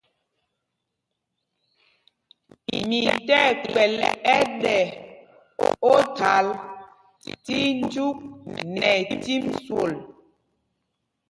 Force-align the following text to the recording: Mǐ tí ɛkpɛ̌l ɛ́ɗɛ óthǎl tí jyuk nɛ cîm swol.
Mǐ 2.87 2.99
tí 3.27 3.33
ɛkpɛ̌l 3.49 3.95
ɛ́ɗɛ 4.37 4.75
óthǎl 5.91 6.47
tí 7.45 7.57
jyuk 7.91 8.17
nɛ 8.79 8.89
cîm 9.23 9.43
swol. 9.63 9.93